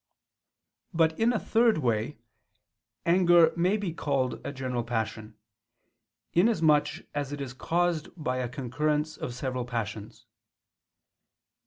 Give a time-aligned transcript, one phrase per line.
[0.95, 2.17] But, in a third way,
[3.05, 5.37] anger may be called a general passion,
[6.33, 10.25] inasmuch as it is caused by a concurrence of several passions.